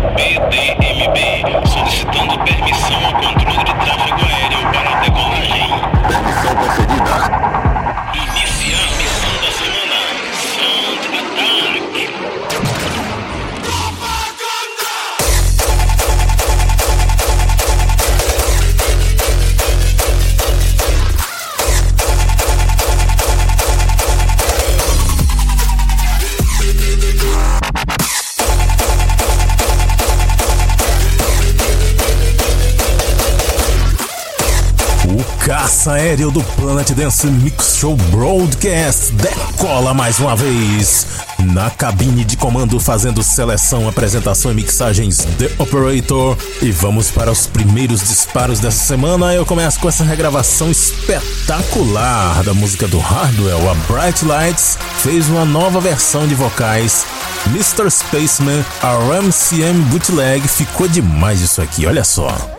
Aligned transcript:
PDMB, 0.00 1.66
solicitando 1.66 2.38
permissão 2.44 3.04
ao 3.04 3.12
controle 3.12 3.64
de 3.64 3.74
tráfego 3.74 4.24
aéreo 4.26 4.60
para 4.72 4.90
a 4.90 5.00
decolagem. 5.00 5.68
Permissão 6.08 6.54
concedida. 6.56 7.45
Aéreo 35.88 36.30
do 36.30 36.42
Planet 36.42 36.90
Dance 36.92 37.26
Mix 37.26 37.76
Show 37.76 37.96
Broadcast 38.10 39.12
decola 39.12 39.94
mais 39.94 40.18
uma 40.18 40.34
vez. 40.34 41.06
Na 41.52 41.70
cabine 41.70 42.24
de 42.24 42.36
comando, 42.36 42.80
fazendo 42.80 43.22
seleção, 43.22 43.88
apresentação 43.88 44.50
e 44.50 44.54
mixagens 44.54 45.26
The 45.38 45.50
Operator. 45.58 46.36
E 46.62 46.70
vamos 46.70 47.10
para 47.10 47.30
os 47.30 47.46
primeiros 47.46 48.00
disparos 48.00 48.58
dessa 48.58 48.84
semana. 48.84 49.34
Eu 49.34 49.44
começo 49.46 49.78
com 49.78 49.88
essa 49.88 50.02
regravação 50.02 50.70
espetacular 50.70 52.42
da 52.42 52.54
música 52.54 52.88
do 52.88 52.98
Hardwell. 52.98 53.70
A 53.70 53.74
Bright 53.92 54.24
Lights 54.24 54.78
fez 55.02 55.28
uma 55.28 55.44
nova 55.44 55.80
versão 55.80 56.26
de 56.26 56.34
vocais. 56.34 57.06
Mr. 57.46 57.90
Spaceman, 57.90 58.64
a 58.82 58.94
RMCM 58.94 59.82
Bootleg. 59.90 60.48
Ficou 60.48 60.88
demais 60.88 61.40
isso 61.40 61.60
aqui, 61.62 61.86
olha 61.86 62.02
só. 62.02 62.55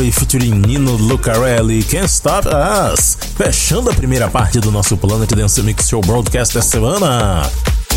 Larry 0.00 0.12
featuring 0.12 0.62
Nino 0.66 0.96
Lucarelli, 0.96 1.82
Can't 1.82 2.06
Stop 2.06 2.48
Us, 2.48 3.18
fechando 3.36 3.90
a 3.90 3.94
primeira 3.94 4.30
parte 4.30 4.58
do 4.58 4.70
nosso 4.70 4.96
Planet 4.96 5.28
Dance 5.34 5.62
Mix 5.62 5.90
Show 5.90 6.00
Broadcast 6.00 6.54
da 6.54 6.62
semana. 6.62 7.42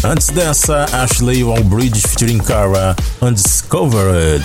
Antes 0.04 0.28
dessa, 0.28 0.86
Ashley 0.92 1.46
Wallbridge 1.46 2.02
featuring 2.02 2.40
Cara, 2.40 2.94
Undiscovered. 3.22 4.44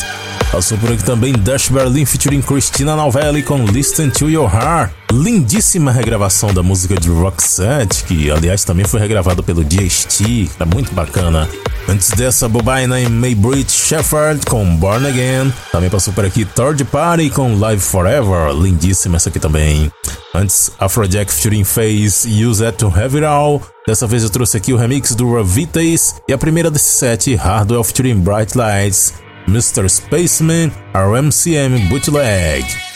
Passou 0.53 0.79
por 0.79 0.93
aqui 0.93 1.03
também 1.03 1.33
Dash 1.33 1.69
Berlin 1.69 2.07
featuring 2.07 2.43
Christina 2.43 2.95
Novelli 2.95 3.43
com 3.43 3.65
Listen 3.65 4.09
to 4.09 4.31
Your 4.31 4.49
Heart. 4.49 4.93
Lindíssima 5.13 5.91
regravação 5.91 6.55
da 6.55 6.63
música 6.63 6.95
de 6.95 7.09
Roxette, 7.09 8.05
que 8.05 8.31
aliás 8.31 8.63
também 8.63 8.85
foi 8.85 9.01
regravada 9.01 9.43
pelo 9.43 9.65
DST, 9.65 10.51
tá 10.57 10.65
muito 10.65 10.95
bacana. 10.95 11.49
Antes 11.89 12.11
dessa, 12.11 12.47
Bobina 12.47 13.01
e 13.01 13.09
Maybrit 13.09 13.73
Shepherd 13.73 14.45
com 14.45 14.77
Born 14.77 15.07
Again. 15.07 15.53
Também 15.73 15.89
passou 15.89 16.13
por 16.13 16.23
aqui 16.23 16.45
Third 16.45 16.85
Party 16.85 17.31
com 17.31 17.59
Live 17.59 17.81
Forever, 17.81 18.53
lindíssima 18.53 19.17
essa 19.17 19.31
aqui 19.31 19.41
também. 19.41 19.91
Antes, 20.35 20.71
Afrojack 20.79 21.33
featuring 21.33 21.65
Face, 21.65 22.29
Use 22.45 22.63
It 22.63 22.77
to 22.77 22.89
Have 22.89 23.17
It 23.17 23.25
All. 23.25 23.63
Dessa 23.87 24.07
vez 24.07 24.23
eu 24.23 24.29
trouxe 24.29 24.59
aqui 24.59 24.75
o 24.75 24.77
remix 24.77 25.15
do 25.15 25.35
Ravitas 25.35 26.17
e 26.29 26.33
a 26.35 26.39
primeira 26.39 26.71
desse 26.71 26.99
set, 26.99 27.35
Hardwell 27.35 27.83
featuring 27.83 28.21
Bright 28.21 28.57
Lights, 28.57 29.15
Mr. 29.49 29.89
Spaceman, 29.89 30.71
RMCM 30.95 31.89
Bootleg. 31.89 32.88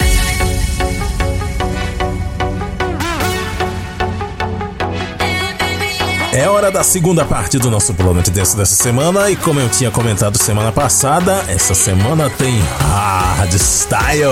É 6.33 6.49
hora 6.49 6.71
da 6.71 6.83
segunda 6.83 7.27
parte 7.27 7.59
do 7.59 7.71
nosso 7.71 7.93
Planet 7.93 8.27
Dance 8.31 8.57
dessa 8.57 8.75
semana 8.75 9.31
e 9.31 9.37
como 9.37 9.61
eu 9.61 9.69
tinha 9.69 9.91
comentado 9.91 10.39
semana 10.39 10.73
passada, 10.73 11.45
essa 11.47 11.75
semana 11.75 12.31
tem 12.31 12.59
Hardstyle. 13.37 14.31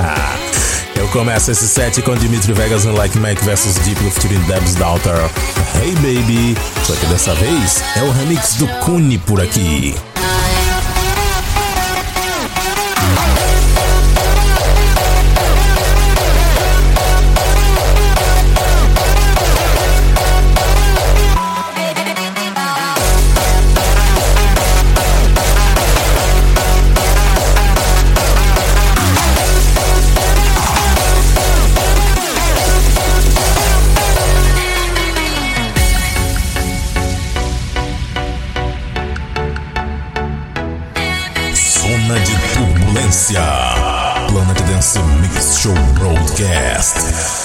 eu 0.96 1.06
começo 1.08 1.50
esse 1.50 1.68
set 1.68 2.00
com 2.00 2.16
Dimitri 2.16 2.54
Vegas 2.54 2.86
e 2.86 2.88
Like 2.88 3.18
Mike 3.18 3.44
vs 3.44 3.74
Deep 3.80 4.00
featuring 4.12 4.40
Deb's 4.46 4.76
Daughter. 4.76 5.30
Hey 5.74 5.92
Baby, 5.96 6.56
só 6.82 6.94
que 6.94 7.04
dessa 7.04 7.34
vez 7.34 7.82
é 7.94 8.02
o 8.04 8.10
remix 8.10 8.54
do 8.54 8.66
Kuni 8.82 9.18
por 9.18 9.42
aqui. 9.42 9.94
Turbulência. 43.08 43.40
Planet 44.28 44.62
Dance 44.66 44.98
Mix 45.20 45.58
Show 45.58 45.74
Broadcast. 45.94 47.37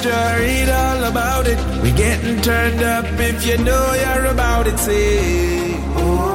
extra, 0.00 0.38
read 0.40 0.68
all 0.68 1.04
about 1.04 1.46
it. 1.46 1.58
We 1.82 1.92
getting 1.92 2.40
turned 2.40 2.82
up 2.82 3.04
if 3.18 3.46
you 3.46 3.58
know 3.58 3.94
you're 3.94 4.26
about 4.26 4.66
it. 4.66 4.78
Say, 4.78 5.74
oh. 5.96 6.29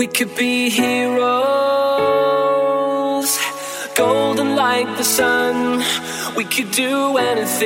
We 0.00 0.06
could 0.06 0.34
be 0.34 0.70
heroes, 0.70 1.28
golden 3.94 4.56
like 4.56 4.86
the 4.96 5.04
sun. 5.04 5.84
We 6.34 6.44
could 6.44 6.70
do 6.70 7.18
anything. 7.18 7.60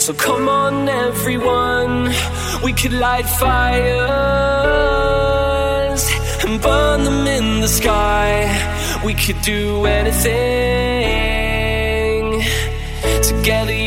So 0.00 0.12
come 0.12 0.48
on, 0.48 0.88
everyone. 0.88 2.10
We 2.64 2.72
could 2.72 2.94
light 2.94 3.28
fires 3.28 3.76
and 6.44 6.60
burn 6.60 7.04
them 7.04 7.24
in 7.28 7.60
the 7.60 7.68
sky. 7.68 8.32
We 9.04 9.14
could 9.14 9.40
do 9.42 9.86
anything 9.86 10.66
together 13.22 13.85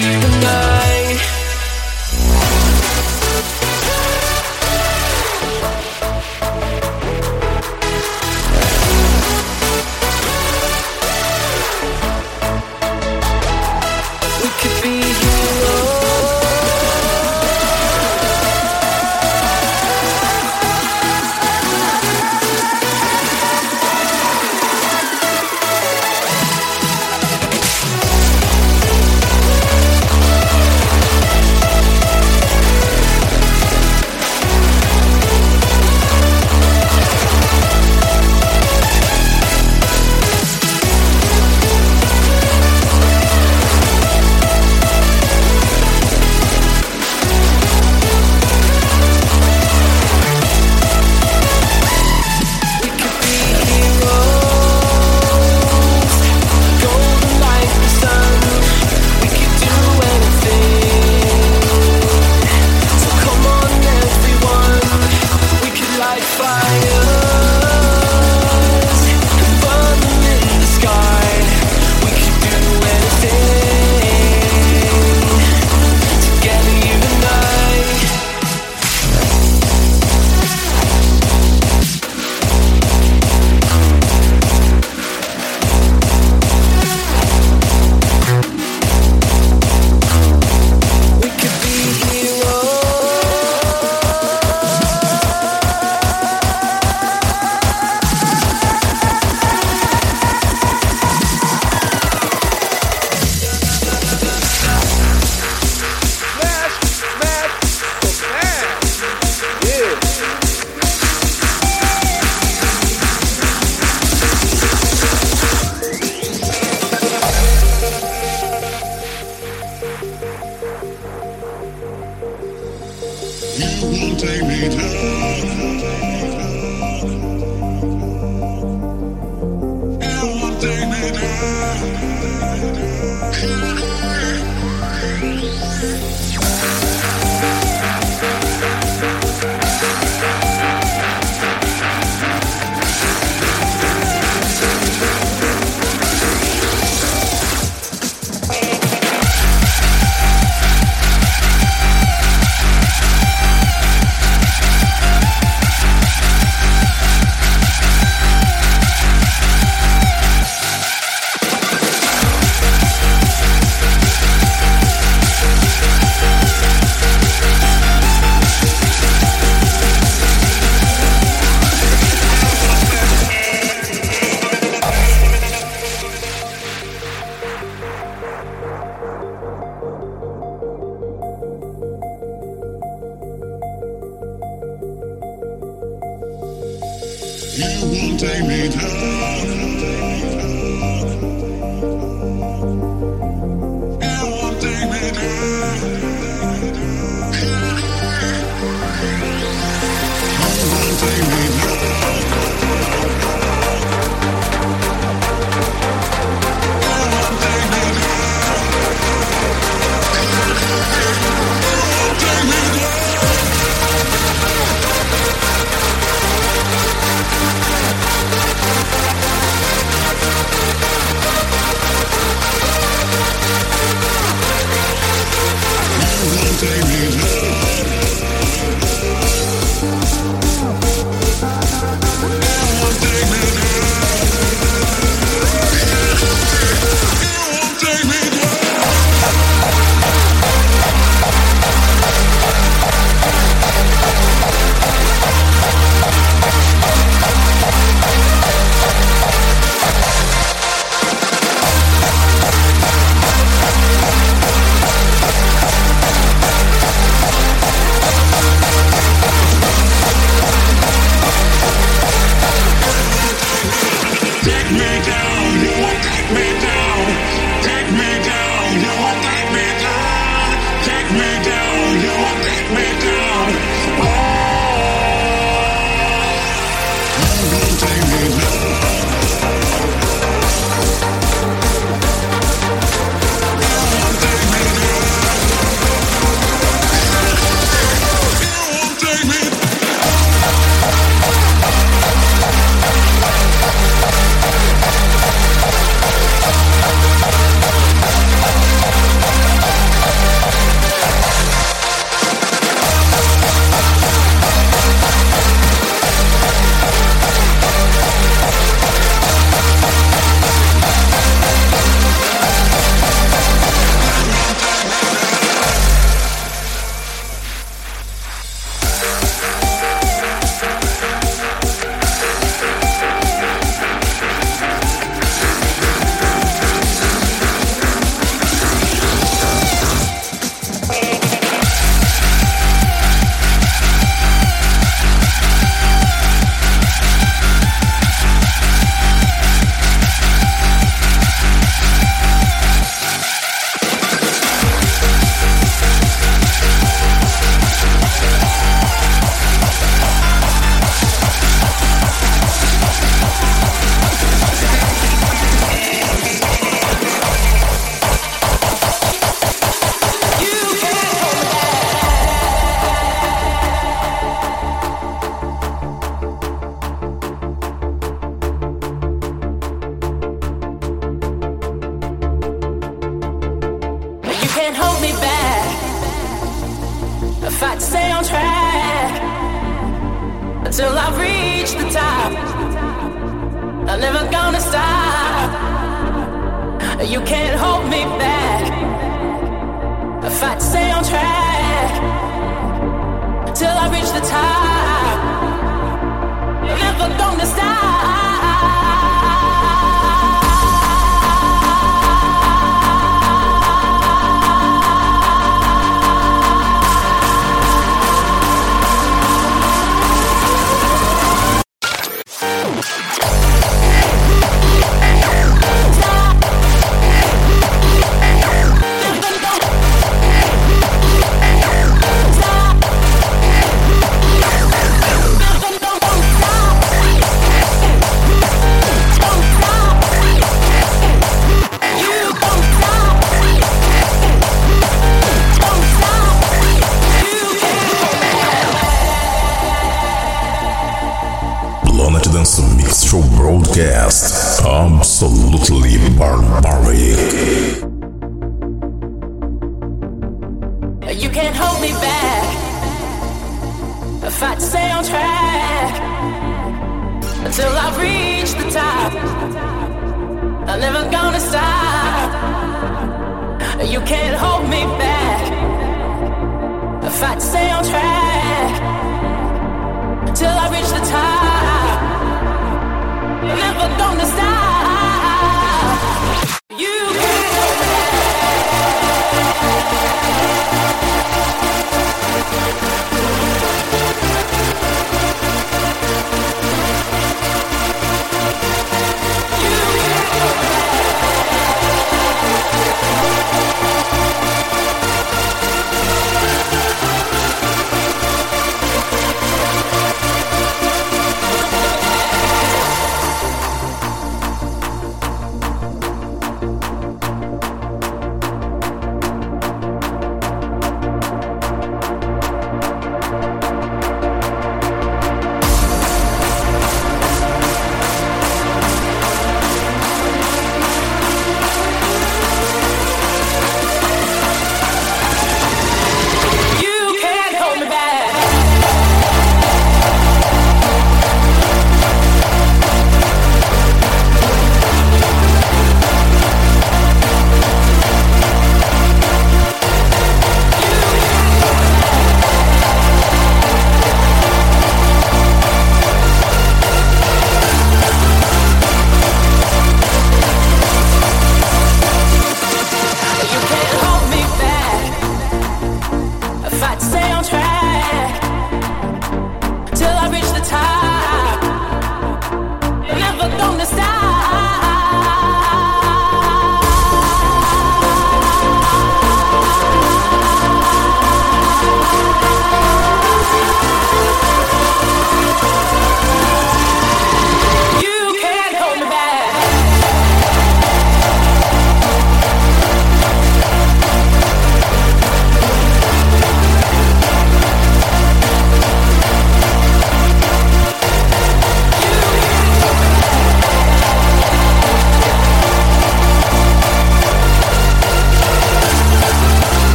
the 0.00 0.28
night. 0.40 0.73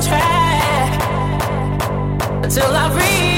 track 0.00 1.02
until 2.44 2.74
I 2.74 2.94
reach. 2.94 3.31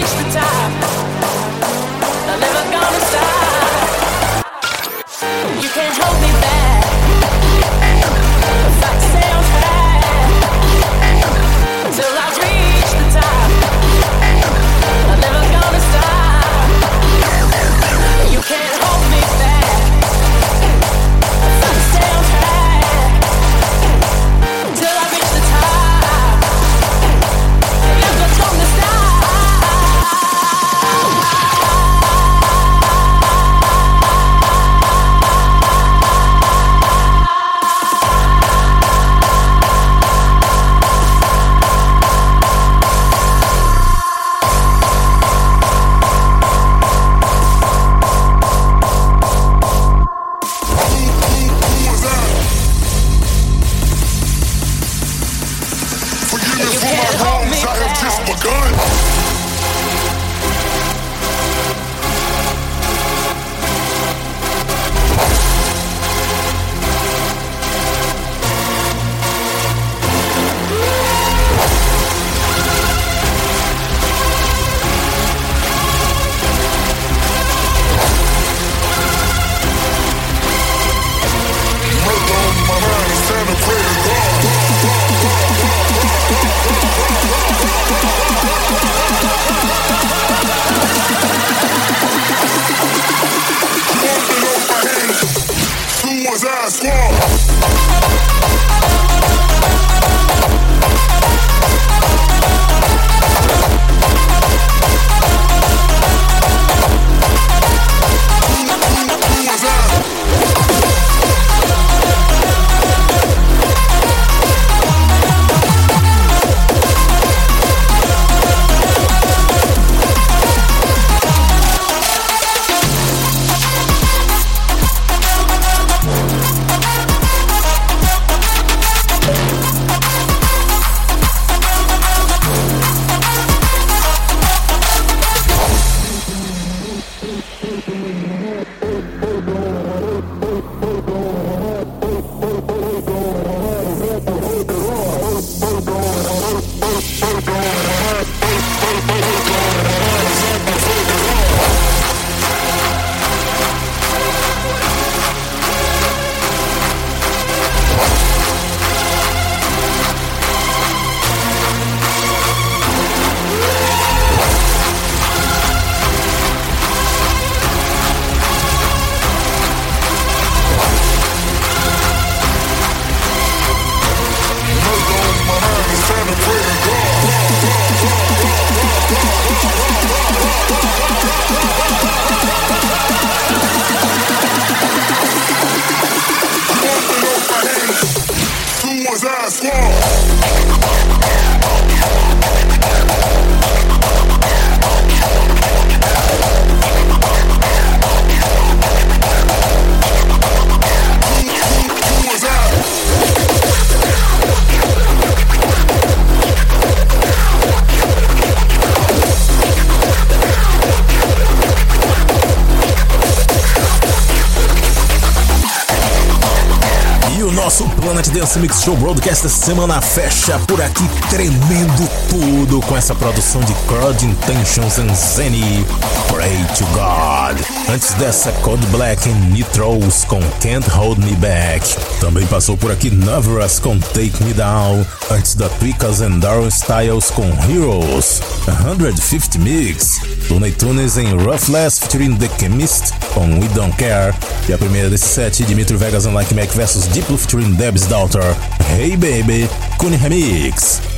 Planet 218.05 218.29
Dance 218.33 218.59
Mix 218.59 218.83
Show 218.83 218.95
Broadcast 218.99 219.47
essa 219.47 219.65
semana 219.65 219.99
fecha 219.99 220.59
por 220.69 220.79
aqui 220.83 221.09
tremendo 221.31 222.07
tudo 222.29 222.83
com 222.83 222.95
essa 222.95 223.15
produção 223.15 223.63
de 223.63 223.73
Crowd 223.89 224.27
Intentions 224.27 224.99
and 224.99 225.15
Zenny 225.15 225.87
Pray 226.29 226.63
to 226.77 226.85
God. 226.93 227.59
Antes 227.89 228.13
dessa 228.15 228.53
Code 228.61 228.85
Black 228.89 229.27
and 229.27 229.53
Nitros 229.53 230.25
com 230.25 230.41
Can't 230.61 230.87
Hold 230.91 231.19
Me 231.25 231.35
Back. 231.37 231.97
Também 232.21 232.47
passou 232.47 232.77
por 232.77 232.91
aqui 232.91 233.11
Navarras 233.11 233.79
com 233.79 233.99
Take 233.99 234.43
Me 234.43 234.53
Down. 234.53 235.07
Antes 235.31 235.55
da 235.55 235.71
Tweakers 235.71 236.21
and 236.21 236.41
Darren 236.41 236.69
Styles 236.69 237.31
com 237.31 237.47
Heroes. 237.71 238.43
150 238.67 239.59
Mix. 239.59 240.21
Looney 240.51 240.73
Tunes 240.73 241.17
em 241.17 241.31
Roughless 241.37 242.01
featuring 242.01 242.37
The 242.37 242.51
Chemist 242.59 243.15
com 243.33 243.49
We 243.61 243.69
Don't 243.69 243.97
Care. 243.97 244.35
E 244.69 244.73
a 244.73 244.79
primeira 244.79 245.09
desse 245.09 245.27
set, 245.27 245.65
Dimitri 245.65 245.97
Vegas 245.97 246.27
and 246.27 246.33
Like 246.33 246.55
Mac 246.55 246.69
vs 246.71 247.09
Diplo 247.13 247.39
featuring 247.39 247.75
Deb's 247.95 248.09
Daughter. 248.09 248.55
Hey 248.87 249.15
Baby, 249.15 249.69
Kuni 250.01 250.17
Remix. 250.17 251.14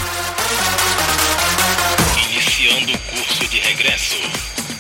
Iniciando 2.29 2.93
o 2.93 2.97
curso 2.99 3.47
de 3.47 3.57
regresso. 3.61 4.48